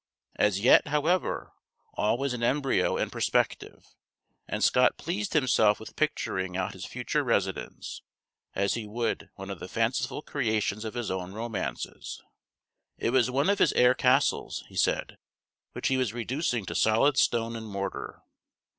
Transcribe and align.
As 0.37 0.59
yet, 0.59 0.87
however, 0.87 1.53
all 1.93 2.17
was 2.17 2.33
in 2.33 2.41
embryo 2.41 2.97
and 2.97 3.11
perspective, 3.11 3.85
and 4.47 4.63
Scott 4.63 4.97
pleased 4.97 5.33
himself 5.33 5.79
with 5.79 5.95
picturing 5.95 6.57
out 6.57 6.73
his 6.73 6.85
future 6.87 7.23
residence, 7.23 8.01
as 8.55 8.73
he 8.73 8.87
would 8.87 9.29
one 9.35 9.51
of 9.51 9.59
the 9.59 9.67
fanciful 9.67 10.23
creations 10.23 10.85
of 10.85 10.95
his 10.95 11.11
own 11.11 11.33
romances. 11.33 12.19
"It 12.97 13.11
was 13.11 13.29
one 13.29 13.47
of 13.47 13.59
his 13.59 13.73
air 13.73 13.93
castles," 13.93 14.63
he 14.69 14.75
said, 14.75 15.19
"which 15.73 15.89
he 15.89 15.97
was 15.97 16.13
reducing 16.13 16.65
to 16.65 16.73
solid 16.73 17.15
stone 17.15 17.55
and 17.55 17.67
mortar." 17.67 18.23